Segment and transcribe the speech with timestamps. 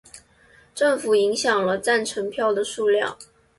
[0.73, 3.19] 政府影响了赞成票的数量。